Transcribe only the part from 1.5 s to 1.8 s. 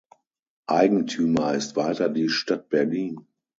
ist